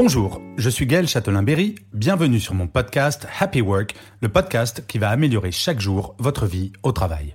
Bonjour, 0.00 0.40
je 0.56 0.70
suis 0.70 0.86
Gaël 0.86 1.08
Châtelain-Berry. 1.08 1.74
Bienvenue 1.92 2.38
sur 2.38 2.54
mon 2.54 2.68
podcast 2.68 3.26
Happy 3.40 3.60
Work, 3.60 3.96
le 4.20 4.28
podcast 4.28 4.84
qui 4.86 4.96
va 4.96 5.10
améliorer 5.10 5.50
chaque 5.50 5.80
jour 5.80 6.14
votre 6.20 6.46
vie 6.46 6.72
au 6.84 6.92
travail. 6.92 7.34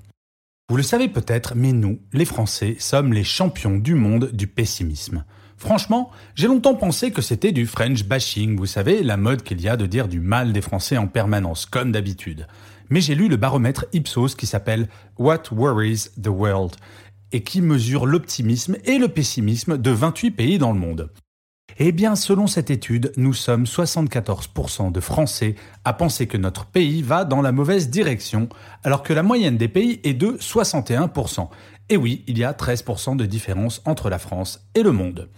Vous 0.70 0.78
le 0.78 0.82
savez 0.82 1.10
peut-être, 1.10 1.56
mais 1.58 1.74
nous, 1.74 2.00
les 2.14 2.24
Français, 2.24 2.78
sommes 2.80 3.12
les 3.12 3.26
champions 3.26 3.78
du 3.78 3.96
monde 3.96 4.30
du 4.32 4.48
pessimisme. 4.48 5.26
Franchement, 5.58 6.10
j'ai 6.36 6.48
longtemps 6.48 6.76
pensé 6.76 7.12
que 7.12 7.22
c'était 7.22 7.52
du 7.52 7.66
French 7.66 8.06
bashing, 8.06 8.56
vous 8.56 8.66
savez, 8.66 9.04
la 9.04 9.18
mode 9.18 9.44
qu'il 9.44 9.60
y 9.60 9.68
a 9.68 9.76
de 9.76 9.86
dire 9.86 10.08
du 10.08 10.22
mal 10.22 10.54
des 10.54 10.62
Français 10.62 10.96
en 10.96 11.08
permanence, 11.08 11.66
comme 11.66 11.92
d'habitude. 11.92 12.48
Mais 12.90 13.02
j'ai 13.02 13.14
lu 13.14 13.28
le 13.28 13.36
baromètre 13.36 13.88
Ipsos 13.92 14.36
qui 14.38 14.48
s'appelle 14.48 14.88
What 15.18 15.52
Worries 15.52 16.12
the 16.22 16.30
World 16.30 16.78
et 17.34 17.44
qui 17.44 17.60
mesure 17.60 18.06
l'optimisme 18.06 18.78
et 18.86 19.00
le 19.00 19.10
pessimisme 19.10 19.78
de 19.78 19.92
28 19.92 20.32
pays 20.32 20.58
dans 20.60 20.72
le 20.72 20.80
monde. 20.80 21.10
Eh 21.80 21.92
bien, 21.92 22.16
selon 22.16 22.48
cette 22.48 22.70
étude, 22.70 23.12
nous 23.18 23.34
sommes 23.34 23.64
74% 23.64 24.92
de 24.92 25.00
Français 25.00 25.56
à 25.86 25.94
penser 25.94 26.28
que 26.28 26.38
notre 26.38 26.66
pays 26.66 27.02
va 27.02 27.26
dans 27.26 27.42
la 27.42 27.52
mauvaise 27.52 27.90
direction, 27.90 28.48
alors 28.84 29.04
que 29.04 29.14
la 29.14 29.24
moyenne 29.24 29.58
des 29.58 29.68
pays 29.68 30.00
est 30.04 30.14
de 30.14 30.34
61%. 30.34 31.50
Et 31.90 31.98
oui, 31.98 32.24
il 32.28 32.38
y 32.38 32.44
a 32.44 32.54
13% 32.54 33.16
de 33.16 33.26
différence 33.26 33.82
entre 33.86 34.10
la 34.10 34.20
France 34.20 34.68
et 34.76 34.84
le 34.84 34.92
monde. 34.92 35.30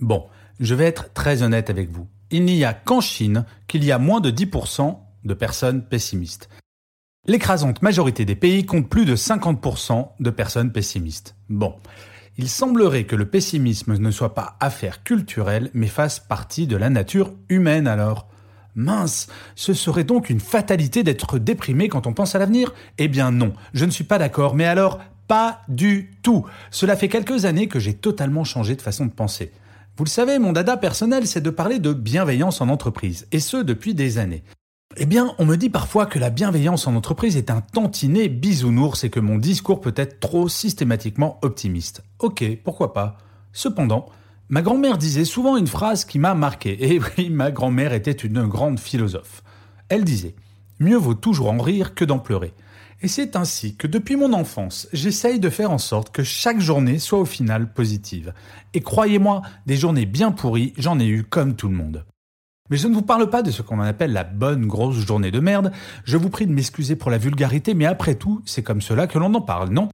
Bon, 0.00 0.26
je 0.58 0.74
vais 0.74 0.86
être 0.86 1.12
très 1.12 1.42
honnête 1.42 1.70
avec 1.70 1.90
vous. 1.90 2.08
Il 2.30 2.44
n'y 2.44 2.64
a 2.64 2.74
qu'en 2.74 3.00
Chine 3.00 3.44
qu'il 3.66 3.84
y 3.84 3.92
a 3.92 3.98
moins 3.98 4.20
de 4.20 4.30
10% 4.30 4.98
de 5.24 5.34
personnes 5.34 5.82
pessimistes. 5.82 6.48
L'écrasante 7.26 7.82
majorité 7.82 8.24
des 8.24 8.34
pays 8.34 8.64
compte 8.64 8.88
plus 8.88 9.04
de 9.04 9.14
50% 9.14 10.08
de 10.20 10.30
personnes 10.30 10.72
pessimistes. 10.72 11.36
Bon, 11.48 11.74
il 12.38 12.48
semblerait 12.48 13.04
que 13.04 13.16
le 13.16 13.26
pessimisme 13.26 13.96
ne 13.96 14.10
soit 14.10 14.34
pas 14.34 14.56
affaire 14.60 15.02
culturelle, 15.02 15.70
mais 15.74 15.86
fasse 15.86 16.20
partie 16.20 16.66
de 16.66 16.76
la 16.76 16.90
nature 16.90 17.32
humaine 17.48 17.86
alors. 17.86 18.28
Mince, 18.76 19.26
ce 19.56 19.74
serait 19.74 20.04
donc 20.04 20.30
une 20.30 20.40
fatalité 20.40 21.02
d'être 21.02 21.38
déprimé 21.38 21.88
quand 21.88 22.06
on 22.06 22.12
pense 22.12 22.34
à 22.34 22.38
l'avenir? 22.38 22.72
Eh 22.98 23.08
bien 23.08 23.30
non, 23.30 23.52
je 23.74 23.84
ne 23.84 23.90
suis 23.90 24.04
pas 24.04 24.18
d'accord, 24.18 24.54
mais 24.54 24.64
alors 24.64 25.00
pas 25.26 25.60
du 25.68 26.10
tout. 26.22 26.46
Cela 26.70 26.96
fait 26.96 27.08
quelques 27.08 27.44
années 27.44 27.68
que 27.68 27.78
j'ai 27.78 27.94
totalement 27.94 28.44
changé 28.44 28.76
de 28.76 28.82
façon 28.82 29.06
de 29.06 29.12
penser. 29.12 29.52
Vous 29.96 30.04
le 30.04 30.10
savez, 30.10 30.38
mon 30.38 30.52
dada 30.52 30.76
personnel, 30.76 31.26
c'est 31.26 31.40
de 31.40 31.50
parler 31.50 31.78
de 31.78 31.92
bienveillance 31.92 32.60
en 32.60 32.68
entreprise, 32.68 33.26
et 33.32 33.40
ce 33.40 33.58
depuis 33.58 33.94
des 33.94 34.18
années. 34.18 34.44
Eh 35.02 35.06
bien, 35.06 35.34
on 35.38 35.46
me 35.46 35.56
dit 35.56 35.70
parfois 35.70 36.04
que 36.04 36.18
la 36.18 36.28
bienveillance 36.28 36.86
en 36.86 36.94
entreprise 36.94 37.38
est 37.38 37.50
un 37.50 37.62
tantinet 37.62 38.28
bisounours 38.28 39.02
et 39.02 39.08
que 39.08 39.18
mon 39.18 39.38
discours 39.38 39.80
peut 39.80 39.94
être 39.96 40.20
trop 40.20 40.46
systématiquement 40.46 41.38
optimiste. 41.40 42.02
Ok, 42.18 42.44
pourquoi 42.62 42.92
pas. 42.92 43.16
Cependant, 43.54 44.10
ma 44.50 44.60
grand-mère 44.60 44.98
disait 44.98 45.24
souvent 45.24 45.56
une 45.56 45.66
phrase 45.66 46.04
qui 46.04 46.18
m'a 46.18 46.34
marqué. 46.34 46.92
Et 46.92 47.00
oui, 47.16 47.30
ma 47.30 47.50
grand-mère 47.50 47.94
était 47.94 48.10
une 48.12 48.42
grande 48.42 48.78
philosophe. 48.78 49.42
Elle 49.88 50.04
disait 50.04 50.34
Mieux 50.80 50.98
vaut 50.98 51.14
toujours 51.14 51.50
en 51.50 51.62
rire 51.62 51.94
que 51.94 52.04
d'en 52.04 52.18
pleurer. 52.18 52.52
Et 53.00 53.08
c'est 53.08 53.36
ainsi 53.36 53.76
que 53.76 53.86
depuis 53.86 54.16
mon 54.16 54.34
enfance, 54.34 54.86
j'essaye 54.92 55.40
de 55.40 55.48
faire 55.48 55.70
en 55.70 55.78
sorte 55.78 56.12
que 56.12 56.24
chaque 56.24 56.60
journée 56.60 56.98
soit 56.98 57.20
au 57.20 57.24
final 57.24 57.72
positive. 57.72 58.34
Et 58.74 58.82
croyez-moi, 58.82 59.40
des 59.64 59.78
journées 59.78 60.04
bien 60.04 60.30
pourries, 60.30 60.74
j'en 60.76 61.00
ai 61.00 61.06
eu 61.06 61.24
comme 61.24 61.56
tout 61.56 61.68
le 61.68 61.74
monde. 61.76 62.04
Mais 62.70 62.76
je 62.76 62.86
ne 62.86 62.94
vous 62.94 63.02
parle 63.02 63.28
pas 63.28 63.42
de 63.42 63.50
ce 63.50 63.62
qu'on 63.62 63.80
appelle 63.80 64.12
la 64.12 64.24
bonne 64.24 64.66
grosse 64.66 65.04
journée 65.04 65.32
de 65.32 65.40
merde. 65.40 65.72
Je 66.04 66.16
vous 66.16 66.30
prie 66.30 66.46
de 66.46 66.52
m'excuser 66.52 66.94
pour 66.94 67.10
la 67.10 67.18
vulgarité, 67.18 67.74
mais 67.74 67.84
après 67.86 68.14
tout, 68.14 68.42
c'est 68.46 68.62
comme 68.62 68.80
cela 68.80 69.08
que 69.08 69.18
l'on 69.18 69.34
en 69.34 69.40
parle, 69.40 69.70
non? 69.70 69.88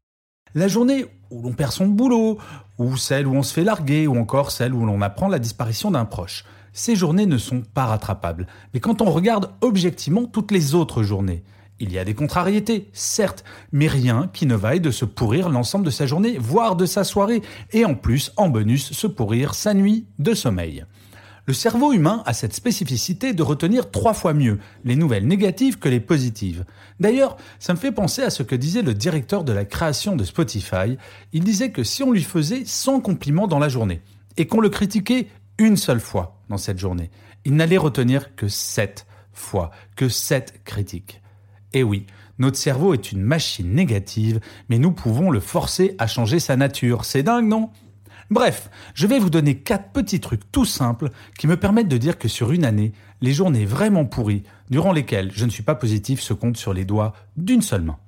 La 0.54 0.68
journée 0.68 1.06
où 1.30 1.42
l'on 1.42 1.52
perd 1.52 1.72
son 1.72 1.86
boulot, 1.86 2.38
ou 2.78 2.96
celle 2.96 3.26
où 3.26 3.34
on 3.34 3.42
se 3.42 3.52
fait 3.52 3.64
larguer, 3.64 4.06
ou 4.06 4.16
encore 4.16 4.50
celle 4.50 4.74
où 4.74 4.84
l'on 4.84 5.00
apprend 5.00 5.28
la 5.28 5.38
disparition 5.38 5.90
d'un 5.90 6.04
proche. 6.04 6.44
Ces 6.72 6.96
journées 6.96 7.26
ne 7.26 7.38
sont 7.38 7.62
pas 7.62 7.86
rattrapables. 7.86 8.46
Mais 8.74 8.80
quand 8.80 9.00
on 9.00 9.10
regarde 9.10 9.50
objectivement 9.62 10.26
toutes 10.26 10.52
les 10.52 10.74
autres 10.74 11.02
journées, 11.02 11.42
il 11.78 11.92
y 11.92 11.98
a 11.98 12.04
des 12.04 12.14
contrariétés, 12.14 12.90
certes, 12.92 13.44
mais 13.72 13.86
rien 13.86 14.30
qui 14.32 14.46
ne 14.46 14.54
vaille 14.54 14.80
de 14.80 14.90
se 14.90 15.04
pourrir 15.04 15.48
l'ensemble 15.48 15.84
de 15.84 15.90
sa 15.90 16.06
journée, 16.06 16.36
voire 16.38 16.76
de 16.76 16.86
sa 16.86 17.04
soirée, 17.04 17.42
et 17.72 17.84
en 17.84 17.94
plus, 17.94 18.32
en 18.36 18.48
bonus, 18.48 18.92
se 18.92 19.06
pourrir 19.06 19.54
sa 19.54 19.74
nuit 19.74 20.06
de 20.18 20.32
sommeil. 20.34 20.84
Le 21.46 21.54
cerveau 21.54 21.92
humain 21.92 22.24
a 22.26 22.32
cette 22.32 22.54
spécificité 22.54 23.32
de 23.32 23.42
retenir 23.44 23.92
trois 23.92 24.14
fois 24.14 24.34
mieux 24.34 24.58
les 24.84 24.96
nouvelles 24.96 25.28
négatives 25.28 25.78
que 25.78 25.88
les 25.88 26.00
positives. 26.00 26.64
D'ailleurs, 26.98 27.36
ça 27.60 27.72
me 27.72 27.78
fait 27.78 27.92
penser 27.92 28.22
à 28.22 28.30
ce 28.30 28.42
que 28.42 28.56
disait 28.56 28.82
le 28.82 28.94
directeur 28.94 29.44
de 29.44 29.52
la 29.52 29.64
création 29.64 30.16
de 30.16 30.24
Spotify. 30.24 30.98
Il 31.32 31.44
disait 31.44 31.70
que 31.70 31.84
si 31.84 32.02
on 32.02 32.10
lui 32.10 32.24
faisait 32.24 32.64
100 32.64 33.00
compliments 33.00 33.46
dans 33.46 33.60
la 33.60 33.68
journée 33.68 34.02
et 34.36 34.48
qu'on 34.48 34.60
le 34.60 34.70
critiquait 34.70 35.28
une 35.58 35.76
seule 35.76 36.00
fois 36.00 36.42
dans 36.48 36.58
cette 36.58 36.80
journée, 36.80 37.10
il 37.44 37.54
n'allait 37.54 37.76
retenir 37.76 38.34
que 38.34 38.48
7 38.48 39.06
fois, 39.32 39.70
que 39.94 40.08
7 40.08 40.62
critiques. 40.64 41.22
Et 41.72 41.84
oui, 41.84 42.06
notre 42.38 42.56
cerveau 42.56 42.92
est 42.92 43.12
une 43.12 43.22
machine 43.22 43.72
négative, 43.72 44.40
mais 44.68 44.78
nous 44.78 44.90
pouvons 44.90 45.30
le 45.30 45.40
forcer 45.40 45.94
à 45.98 46.08
changer 46.08 46.40
sa 46.40 46.56
nature. 46.56 47.04
C'est 47.04 47.22
dingue, 47.22 47.46
non? 47.46 47.70
Bref, 48.30 48.70
je 48.94 49.06
vais 49.06 49.20
vous 49.20 49.30
donner 49.30 49.58
quatre 49.58 49.90
petits 49.92 50.20
trucs 50.20 50.50
tout 50.50 50.64
simples 50.64 51.10
qui 51.38 51.46
me 51.46 51.56
permettent 51.56 51.88
de 51.88 51.96
dire 51.96 52.18
que 52.18 52.26
sur 52.28 52.50
une 52.50 52.64
année, 52.64 52.92
les 53.20 53.32
journées 53.32 53.64
vraiment 53.64 54.04
pourries, 54.04 54.42
durant 54.68 54.92
lesquelles 54.92 55.30
je 55.32 55.44
ne 55.44 55.50
suis 55.50 55.62
pas 55.62 55.76
positif, 55.76 56.20
se 56.20 56.32
comptent 56.32 56.56
sur 56.56 56.74
les 56.74 56.84
doigts 56.84 57.12
d'une 57.36 57.62
seule 57.62 57.82
main. 57.82 57.98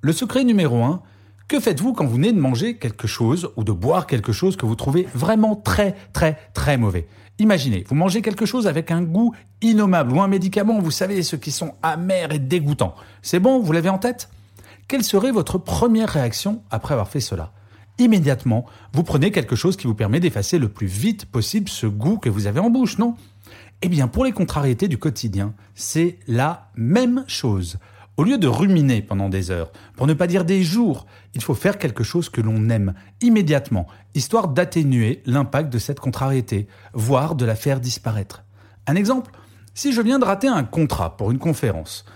Le 0.00 0.12
secret 0.12 0.44
numéro 0.44 0.82
1, 0.82 1.02
que 1.48 1.60
faites-vous 1.60 1.92
quand 1.92 2.06
vous 2.06 2.16
venez 2.16 2.32
de 2.32 2.40
manger 2.40 2.76
quelque 2.76 3.06
chose 3.06 3.50
ou 3.56 3.62
de 3.62 3.72
boire 3.72 4.06
quelque 4.06 4.32
chose 4.32 4.56
que 4.56 4.66
vous 4.66 4.74
trouvez 4.74 5.06
vraiment 5.14 5.54
très 5.54 5.94
très 6.12 6.38
très 6.54 6.78
mauvais? 6.78 7.06
Imaginez, 7.38 7.84
vous 7.86 7.94
mangez 7.94 8.22
quelque 8.22 8.46
chose 8.46 8.66
avec 8.66 8.90
un 8.90 9.02
goût 9.02 9.34
innommable 9.60 10.12
ou 10.12 10.22
un 10.22 10.28
médicament, 10.28 10.80
vous 10.80 10.90
savez, 10.90 11.22
ceux 11.22 11.36
qui 11.36 11.50
sont 11.50 11.74
amers 11.82 12.32
et 12.32 12.38
dégoûtants. 12.38 12.94
C'est 13.20 13.38
bon, 13.38 13.60
vous 13.60 13.72
l'avez 13.72 13.90
en 13.90 13.98
tête? 13.98 14.30
Quelle 14.88 15.04
serait 15.04 15.30
votre 15.30 15.58
première 15.58 16.08
réaction 16.08 16.62
après 16.70 16.94
avoir 16.94 17.08
fait 17.08 17.20
cela? 17.20 17.52
Immédiatement, 17.98 18.66
vous 18.92 19.02
prenez 19.02 19.30
quelque 19.30 19.56
chose 19.56 19.76
qui 19.76 19.86
vous 19.86 19.94
permet 19.94 20.20
d'effacer 20.20 20.58
le 20.58 20.68
plus 20.68 20.86
vite 20.86 21.26
possible 21.26 21.68
ce 21.68 21.86
goût 21.86 22.18
que 22.18 22.28
vous 22.28 22.46
avez 22.46 22.60
en 22.60 22.70
bouche, 22.70 22.98
non? 22.98 23.16
Eh 23.82 23.88
bien, 23.88 24.08
pour 24.08 24.24
les 24.24 24.32
contrariétés 24.32 24.88
du 24.88 24.98
quotidien, 24.98 25.54
c'est 25.74 26.18
la 26.26 26.70
même 26.76 27.24
chose. 27.26 27.78
Au 28.16 28.24
lieu 28.24 28.38
de 28.38 28.48
ruminer 28.48 29.02
pendant 29.02 29.28
des 29.28 29.50
heures, 29.50 29.70
pour 29.94 30.06
ne 30.06 30.14
pas 30.14 30.26
dire 30.26 30.46
des 30.46 30.62
jours, 30.62 31.06
il 31.34 31.42
faut 31.42 31.54
faire 31.54 31.76
quelque 31.76 32.02
chose 32.02 32.30
que 32.30 32.40
l'on 32.40 32.70
aime 32.70 32.94
immédiatement, 33.20 33.86
histoire 34.14 34.48
d'atténuer 34.48 35.22
l'impact 35.26 35.70
de 35.70 35.78
cette 35.78 36.00
contrariété, 36.00 36.66
voire 36.94 37.34
de 37.34 37.44
la 37.44 37.54
faire 37.54 37.78
disparaître. 37.78 38.44
Un 38.86 38.96
exemple 38.96 39.32
Si 39.74 39.92
je 39.92 40.00
viens 40.00 40.18
de 40.18 40.24
rater 40.24 40.48
un 40.48 40.64
contrat 40.64 41.18
pour 41.18 41.30
une 41.30 41.38
conférence, 41.38 42.06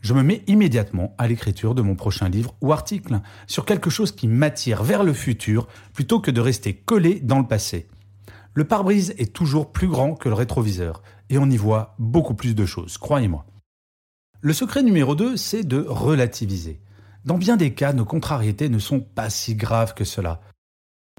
je 0.00 0.14
me 0.14 0.22
mets 0.22 0.42
immédiatement 0.46 1.14
à 1.18 1.28
l'écriture 1.28 1.74
de 1.74 1.82
mon 1.82 1.94
prochain 1.94 2.28
livre 2.28 2.54
ou 2.60 2.72
article, 2.72 3.20
sur 3.46 3.64
quelque 3.64 3.90
chose 3.90 4.12
qui 4.12 4.28
m'attire 4.28 4.82
vers 4.82 5.04
le 5.04 5.12
futur 5.12 5.66
plutôt 5.92 6.20
que 6.20 6.30
de 6.30 6.40
rester 6.40 6.74
collé 6.74 7.20
dans 7.20 7.38
le 7.38 7.46
passé. 7.46 7.86
Le 8.54 8.64
pare-brise 8.64 9.14
est 9.18 9.32
toujours 9.32 9.72
plus 9.72 9.88
grand 9.88 10.14
que 10.14 10.28
le 10.28 10.34
rétroviseur, 10.34 11.02
et 11.28 11.38
on 11.38 11.48
y 11.48 11.56
voit 11.56 11.94
beaucoup 11.98 12.34
plus 12.34 12.54
de 12.54 12.66
choses, 12.66 12.98
croyez-moi. 12.98 13.46
Le 14.40 14.52
secret 14.52 14.82
numéro 14.82 15.14
2, 15.14 15.36
c'est 15.36 15.64
de 15.64 15.84
relativiser. 15.86 16.80
Dans 17.26 17.36
bien 17.36 17.58
des 17.58 17.74
cas, 17.74 17.92
nos 17.92 18.06
contrariétés 18.06 18.70
ne 18.70 18.78
sont 18.78 19.00
pas 19.00 19.28
si 19.28 19.54
graves 19.54 19.92
que 19.92 20.04
cela. 20.04 20.40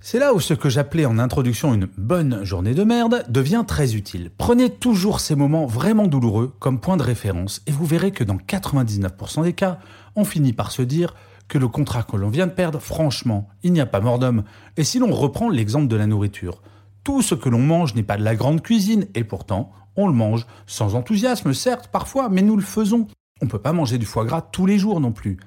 C'est 0.03 0.17
là 0.17 0.33
où 0.33 0.39
ce 0.39 0.55
que 0.55 0.67
j'appelais 0.67 1.05
en 1.05 1.19
introduction 1.19 1.75
une 1.75 1.87
bonne 1.95 2.43
journée 2.43 2.73
de 2.73 2.83
merde 2.83 3.23
devient 3.29 3.63
très 3.67 3.93
utile. 3.93 4.31
Prenez 4.35 4.71
toujours 4.71 5.19
ces 5.19 5.35
moments 5.35 5.67
vraiment 5.67 6.07
douloureux 6.07 6.55
comme 6.57 6.79
point 6.79 6.97
de 6.97 7.03
référence 7.03 7.61
et 7.67 7.71
vous 7.71 7.85
verrez 7.85 8.09
que 8.09 8.23
dans 8.23 8.37
99% 8.37 9.43
des 9.43 9.53
cas, 9.53 9.77
on 10.15 10.25
finit 10.25 10.53
par 10.53 10.71
se 10.71 10.81
dire 10.81 11.13
que 11.47 11.59
le 11.59 11.67
contrat 11.67 12.01
que 12.01 12.17
l'on 12.17 12.29
vient 12.29 12.47
de 12.47 12.51
perdre, 12.51 12.79
franchement, 12.79 13.47
il 13.61 13.73
n'y 13.73 13.79
a 13.79 13.85
pas 13.85 13.99
mort 13.99 14.17
d'homme. 14.17 14.43
Et 14.75 14.83
si 14.83 14.97
l'on 14.97 15.13
reprend 15.13 15.49
l'exemple 15.49 15.87
de 15.87 15.97
la 15.97 16.07
nourriture, 16.07 16.63
tout 17.03 17.21
ce 17.21 17.35
que 17.35 17.49
l'on 17.49 17.61
mange 17.61 17.93
n'est 17.93 18.01
pas 18.01 18.17
de 18.17 18.23
la 18.23 18.35
grande 18.35 18.63
cuisine 18.63 19.05
et 19.13 19.23
pourtant, 19.23 19.71
on 19.95 20.07
le 20.07 20.13
mange 20.13 20.47
sans 20.65 20.95
enthousiasme, 20.95 21.53
certes, 21.53 21.89
parfois, 21.89 22.27
mais 22.27 22.41
nous 22.41 22.55
le 22.55 22.63
faisons. 22.63 23.05
On 23.39 23.45
ne 23.45 23.51
peut 23.51 23.59
pas 23.59 23.71
manger 23.71 23.99
du 23.99 24.07
foie 24.07 24.25
gras 24.25 24.41
tous 24.41 24.65
les 24.65 24.79
jours 24.79 24.99
non 24.99 25.11
plus. 25.11 25.37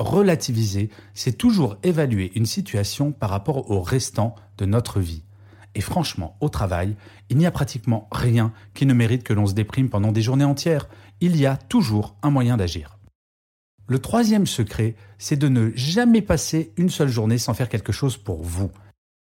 Relativiser, 0.00 0.88
c'est 1.12 1.36
toujours 1.36 1.76
évaluer 1.82 2.32
une 2.34 2.46
situation 2.46 3.12
par 3.12 3.28
rapport 3.28 3.70
au 3.70 3.82
restant 3.82 4.34
de 4.56 4.64
notre 4.64 4.98
vie. 4.98 5.24
Et 5.74 5.82
franchement, 5.82 6.38
au 6.40 6.48
travail, 6.48 6.96
il 7.28 7.36
n'y 7.36 7.44
a 7.44 7.50
pratiquement 7.50 8.08
rien 8.10 8.50
qui 8.72 8.86
ne 8.86 8.94
mérite 8.94 9.24
que 9.24 9.34
l'on 9.34 9.44
se 9.44 9.52
déprime 9.52 9.90
pendant 9.90 10.10
des 10.10 10.22
journées 10.22 10.44
entières. 10.44 10.88
Il 11.20 11.36
y 11.36 11.44
a 11.44 11.58
toujours 11.58 12.16
un 12.22 12.30
moyen 12.30 12.56
d'agir. 12.56 12.96
Le 13.88 13.98
troisième 13.98 14.46
secret, 14.46 14.94
c'est 15.18 15.36
de 15.36 15.48
ne 15.48 15.70
jamais 15.74 16.22
passer 16.22 16.72
une 16.78 16.88
seule 16.88 17.08
journée 17.10 17.36
sans 17.36 17.52
faire 17.52 17.68
quelque 17.68 17.92
chose 17.92 18.16
pour 18.16 18.42
vous. 18.42 18.70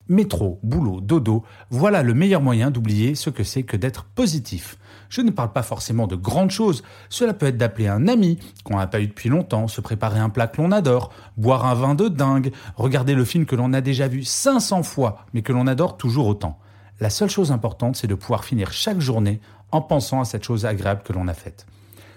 Métro, 0.09 0.61
boulot, 0.63 1.01
dodo, 1.01 1.45
voilà 1.71 2.03
le 2.03 2.13
meilleur 2.13 2.43
moyen 2.43 2.71
d'oublier 2.71 3.15
ce 3.15 3.31
que 3.31 3.43
c'est 3.43 3.63
que 3.63 3.77
d'être 3.77 4.05
positif. 4.05 4.77
Je 5.09 5.23
ne 5.23 5.31
parle 5.31 5.53
pas 5.53 5.63
forcément 5.63 6.07
de 6.07 6.15
grandes 6.15 6.51
choses, 6.51 6.83
cela 7.09 7.33
peut 7.33 7.47
être 7.47 7.57
d'appeler 7.57 7.89
un 7.89 8.07
ami 8.07 8.39
qu'on 8.65 8.77
n'a 8.77 8.87
pas 8.87 9.01
eu 9.01 9.07
depuis 9.07 9.31
longtemps, 9.31 9.67
se 9.67 9.81
préparer 9.81 10.19
un 10.19 10.29
plat 10.29 10.47
que 10.47 10.61
l'on 10.61 10.73
adore, 10.73 11.11
boire 11.39 11.65
un 11.65 11.75
vin 11.75 11.95
de 11.95 12.09
dingue, 12.09 12.53
regarder 12.77 13.15
le 13.15 13.25
film 13.25 13.47
que 13.47 13.57
l'on 13.57 13.73
a 13.73 13.81
déjà 13.81 14.07
vu 14.07 14.25
500 14.25 14.83
fois 14.83 15.25
mais 15.33 15.41
que 15.41 15.53
l'on 15.53 15.67
adore 15.67 15.97
toujours 15.97 16.27
autant. 16.27 16.59
La 17.01 17.09
seule 17.09 17.31
chose 17.31 17.51
importante, 17.51 17.97
c'est 17.97 18.07
de 18.07 18.15
pouvoir 18.15 18.45
finir 18.45 18.73
chaque 18.73 19.01
journée 19.01 19.41
en 19.73 19.81
pensant 19.81 20.21
à 20.21 20.25
cette 20.25 20.45
chose 20.45 20.67
agréable 20.67 21.03
que 21.03 21.13
l'on 21.13 21.29
a 21.29 21.35
faite. 21.35 21.67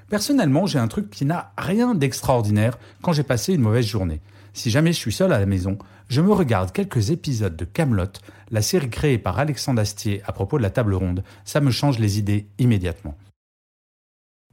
Personnellement, 0.10 0.66
j'ai 0.66 0.80
un 0.80 0.88
truc 0.88 1.10
qui 1.10 1.26
n'a 1.26 1.52
rien 1.58 1.94
d'extraordinaire 1.94 2.80
quand 3.02 3.14
j'ai 3.14 3.24
passé 3.24 3.54
une 3.54 3.62
mauvaise 3.62 3.86
journée. 3.86 4.22
Si 4.54 4.72
jamais 4.72 4.94
je 4.94 4.98
suis 4.98 5.12
seul 5.12 5.34
à 5.34 5.40
la 5.40 5.46
maison, 5.46 5.78
je 6.08 6.22
me 6.22 6.32
regarde 6.32 6.72
quelques 6.72 7.12
épisodes 7.12 7.56
de 7.56 7.66
Camelot, 7.66 8.06
la 8.50 8.62
série 8.62 8.90
créée 8.90 9.18
par 9.18 9.38
Alexandre 9.38 9.82
Astier 9.82 10.22
à 10.26 10.32
propos 10.32 10.58
de 10.58 10.64
la 10.64 10.70
table 10.70 10.94
ronde. 10.94 11.24
Ça 11.44 11.60
me 11.60 11.72
change 11.72 12.00
les 12.00 12.18
idées 12.18 12.48
immédiatement. 12.58 13.18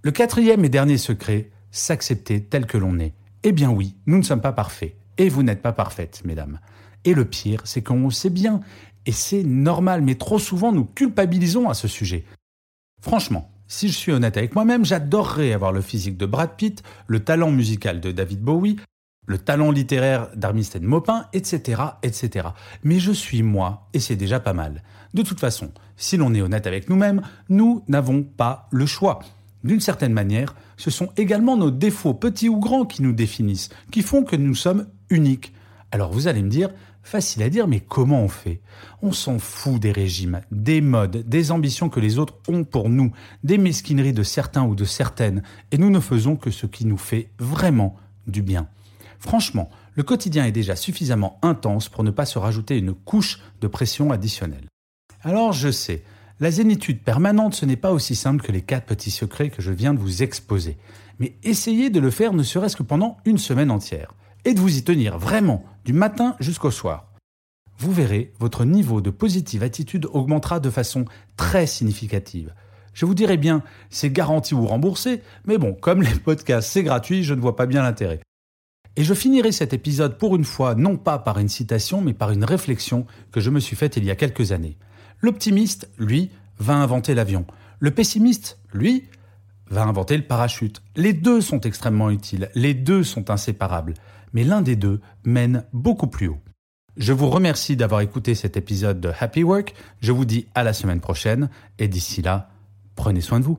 Le 0.03 0.11
quatrième 0.11 0.65
et 0.65 0.69
dernier 0.69 0.99
secret, 0.99 1.51
s'accepter 1.71 2.43
tel 2.43 2.67
que 2.67 2.77
l'on 2.77 2.99
est. 2.99 3.15
Eh 3.45 3.53
bien 3.53 3.71
oui, 3.71 3.95
nous 4.07 4.19
ne 4.19 4.23
sommes 4.23 4.41
pas 4.41 4.53
parfaits. 4.53 4.97
Et 5.17 5.29
vous 5.29 5.45
n'êtes 5.45 5.63
pas 5.63 5.73
parfaites, 5.73 6.23
mesdames. 6.25 6.59
Et 7.05 7.15
le 7.15 7.25
pire, 7.25 7.61
c'est 7.65 7.83
qu'on 7.83 8.11
sait 8.11 8.31
bien. 8.31 8.61
Et 9.07 9.13
c'est 9.13 9.45
normal, 9.45 10.03
mais 10.03 10.17
trop 10.17 10.39
souvent 10.39 10.73
nous 10.73 10.85
culpabilisons 10.85 11.69
à 11.69 11.75
ce 11.75 11.87
sujet. 11.87 12.25
Franchement, 13.01 13.51
si 13.67 13.89
je 13.89 13.97
suis 13.97 14.13
honnête 14.13 14.37
avec 14.37 14.55
moi-même, 14.55 14.85
j'adorerais 14.85 15.53
avoir 15.53 15.73
le 15.73 15.81
physique 15.81 16.17
de 16.17 16.27
Brad 16.27 16.57
Pitt, 16.57 16.83
le 17.07 17.21
talent 17.21 17.51
musical 17.51 18.01
de 18.01 18.13
David 18.13 18.41
Bowie, 18.41 18.77
le 19.27 19.39
talent 19.39 19.71
littéraire 19.71 20.29
d'Armistead 20.35 20.83
Maupin, 20.83 21.27
etc., 21.33 21.83
etc. 22.03 22.49
Mais 22.83 22.99
je 22.99 23.13
suis 23.13 23.43
moi, 23.43 23.89
et 23.95 24.01
c'est 24.01 24.17
déjà 24.17 24.39
pas 24.39 24.53
mal. 24.53 24.83
De 25.15 25.23
toute 25.23 25.41
façon, 25.41 25.73
si 25.97 26.17
l'on 26.17 26.35
est 26.35 26.43
honnête 26.43 26.67
avec 26.67 26.91
nous-mêmes, 26.91 27.23
nous 27.49 27.83
n'avons 27.89 28.23
pas 28.23 28.69
le 28.71 28.87
choix. 28.87 29.21
D'une 29.63 29.81
certaine 29.81 30.13
manière, 30.13 30.55
ce 30.77 30.91
sont 30.91 31.09
également 31.17 31.57
nos 31.57 31.71
défauts, 31.71 32.13
petits 32.13 32.51
ou 32.51 32.59
grands, 32.59 32.85
qui 32.85 33.03
nous 33.03 33.13
définissent, 33.13 33.71
qui 33.91 34.03
font 34.03 34.25
que 34.25 34.37
nous 34.37 34.55
sommes 34.55 34.87
uniques. 35.09 35.55
Alors 35.91 36.13
vous 36.13 36.29
allez 36.29 36.43
me 36.43 36.51
dire, 36.51 36.71
facile 37.05 37.43
à 37.43 37.51
dire, 37.51 37.69
mais 37.69 37.81
comment 37.81 38.23
on 38.23 38.29
fait? 38.29 38.61
On 39.03 39.13
s'en 39.13 39.39
fout 39.39 39.81
des 39.81 39.93
régimes, 39.93 40.41
des 40.51 40.81
modes, 40.81 41.29
des 41.29 41.53
ambitions 41.53 41.89
que 41.89 42.01
les 42.01 42.19
autres 42.19 42.35
ont 42.49 42.65
pour 42.65 42.89
nous, 42.89 43.13
des 43.45 43.59
mesquineries 43.59 44.13
de 44.13 44.23
certains 44.23 44.65
ou 44.65 44.75
de 44.75 44.85
certaines, 44.85 45.43
et 45.71 45.79
nous 45.79 45.91
ne 45.91 46.01
faisons 46.01 46.35
que 46.35 46.51
ce 46.51 46.67
qui 46.67 46.87
nous 46.87 46.97
fait 46.97 47.31
vraiment 47.39 47.95
du 48.27 48.43
bien. 48.43 48.67
Franchement, 49.21 49.71
le 49.95 50.03
quotidien 50.03 50.45
est 50.45 50.53
déjà 50.53 50.77
suffisamment 50.77 51.39
intense 51.43 51.89
pour 51.89 52.03
ne 52.03 52.11
pas 52.11 52.27
se 52.27 52.39
rajouter 52.39 52.77
une 52.79 52.95
couche 52.95 53.41
de 53.61 53.69
pression 53.69 54.11
additionnelle. 54.11 54.67
Alors 55.23 55.53
je 55.53 55.71
sais, 55.71 56.03
la 56.41 56.51
zénitude 56.51 57.01
permanente, 57.01 57.55
ce 57.55 57.65
n'est 57.65 57.77
pas 57.77 57.93
aussi 57.93 58.17
simple 58.17 58.45
que 58.45 58.53
les 58.53 58.63
quatre 58.63 58.87
petits 58.87 59.11
secrets 59.11 59.51
que 59.51 59.63
je 59.63 59.71
viens 59.71 59.95
de 59.95 60.01
vous 60.01 60.23
exposer. 60.23 60.77
Mais 61.21 61.37
essayez 61.45 61.91
de 61.91 62.01
le 62.01 62.11
faire 62.11 62.33
ne 62.33 62.43
serait-ce 62.43 62.77
que 62.77 62.83
pendant 62.83 63.19
une 63.25 63.39
semaine 63.39 63.71
entière. 63.71 64.15
Et 64.45 64.53
de 64.53 64.61
vous 64.61 64.77
y 64.77 64.83
tenir 64.83 65.17
vraiment, 65.17 65.65
du 65.85 65.93
matin 65.93 66.37
jusqu'au 66.41 66.71
soir. 66.71 67.13
Vous 67.79 67.93
verrez, 67.93 68.33
votre 68.39 68.65
niveau 68.65 69.01
de 69.01 69.11
positive 69.11 69.63
attitude 69.63 70.07
augmentera 70.13 70.61
de 70.61 70.71
façon 70.71 71.05
très 71.37 71.67
significative. 71.67 72.55
Je 72.93 73.07
vous 73.07 73.15
dirais 73.15 73.37
bien, 73.37 73.63
c'est 73.91 74.11
garanti 74.11 74.55
ou 74.55 74.67
remboursé, 74.67 75.23
mais 75.45 75.59
bon, 75.59 75.75
comme 75.75 76.03
les 76.03 76.15
podcasts 76.15 76.71
c'est 76.71 76.85
gratuit, 76.85 77.25
je 77.25 77.35
ne 77.35 77.41
vois 77.41 77.57
pas 77.57 77.67
bien 77.67 77.83
l'intérêt. 77.83 78.21
Et 78.97 79.03
je 79.03 79.15
finirai 79.15 79.51
cet 79.51 79.73
épisode 79.73 80.19
pour 80.19 80.37
une 80.37 80.45
fois 80.45 80.77
non 80.77 80.97
pas 80.97 81.19
par 81.19 81.41
une 81.41 81.49
citation, 81.49 82.01
mais 82.01 82.15
par 82.15 82.31
une 82.31 82.45
réflexion 82.45 83.07
que 83.33 83.41
je 83.41 83.51
me 83.51 83.59
suis 83.59 83.75
faite 83.75 83.97
il 83.97 84.05
y 84.05 84.11
a 84.11 84.17
quelques 84.17 84.53
années. 84.53 84.79
L'optimiste, 85.21 85.91
lui, 85.99 86.31
va 86.61 86.75
inventer 86.75 87.15
l'avion. 87.15 87.45
Le 87.81 87.91
pessimiste, 87.91 88.61
lui, 88.73 89.05
va 89.69 89.83
inventer 89.83 90.17
le 90.17 90.23
parachute. 90.23 90.81
Les 90.95 91.13
deux 91.13 91.41
sont 91.41 91.61
extrêmement 91.61 92.11
utiles, 92.11 92.51
les 92.55 92.75
deux 92.75 93.03
sont 93.03 93.31
inséparables, 93.31 93.95
mais 94.35 94.45
l'un 94.45 94.61
des 94.61 94.77
deux 94.77 95.01
mène 95.25 95.65
beaucoup 95.73 96.09
plus 96.09 96.29
haut. 96.29 96.41
Je 96.97 97.13
vous 97.13 97.31
remercie 97.31 97.77
d'avoir 97.77 98.03
écouté 98.03 98.35
cet 98.35 98.57
épisode 98.57 99.01
de 99.01 99.11
Happy 99.19 99.43
Work, 99.43 99.75
je 100.01 100.13
vous 100.13 100.25
dis 100.25 100.47
à 100.55 100.63
la 100.63 100.73
semaine 100.73 101.01
prochaine, 101.01 101.49
et 101.79 101.89
d'ici 101.89 102.21
là, 102.21 102.51
prenez 102.95 103.21
soin 103.21 103.41
de 103.41 103.45
vous. 103.45 103.59